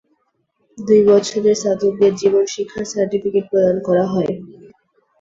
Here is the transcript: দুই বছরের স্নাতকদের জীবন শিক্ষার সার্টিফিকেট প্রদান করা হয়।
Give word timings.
দুই 0.77 1.01
বছরের 1.09 1.55
স্নাতকদের 1.55 2.11
জীবন 2.21 2.43
শিক্ষার 2.53 2.85
সার্টিফিকেট 2.93 3.45
প্রদান 3.51 3.75
করা 3.87 4.05
হয়। 4.13 4.33